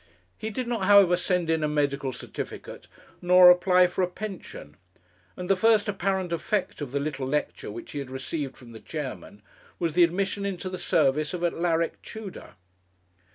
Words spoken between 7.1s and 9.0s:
lecture which he had received from the